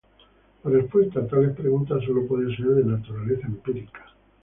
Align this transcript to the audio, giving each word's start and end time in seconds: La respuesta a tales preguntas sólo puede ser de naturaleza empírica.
La 0.63 0.71
respuesta 0.71 1.19
a 1.19 1.27
tales 1.27 1.55
preguntas 1.55 2.03
sólo 2.03 2.25
puede 2.27 2.47
ser 2.55 2.65
de 2.69 2.83
naturaleza 2.85 3.45
empírica. 3.45 4.03